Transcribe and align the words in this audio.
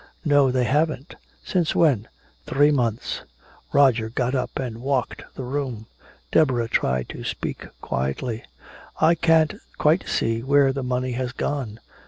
"No, 0.25 0.49
they 0.49 0.63
haven't" 0.63 1.13
"Since 1.43 1.75
when?" 1.75 2.07
"Three 2.47 2.71
months!" 2.71 3.21
Roger 3.71 4.09
got 4.09 4.33
up 4.33 4.57
and 4.57 4.81
walked 4.81 5.23
the 5.35 5.43
room. 5.43 5.85
Deborah 6.31 6.67
tried 6.69 7.07
to 7.09 7.23
speak 7.23 7.67
quietly: 7.81 8.43
"I 8.99 9.13
can't 9.13 9.53
quite 9.77 10.07
see 10.09 10.41
where 10.41 10.73
the 10.73 10.81
money 10.81 11.11
has 11.11 11.33
gone." 11.33 11.79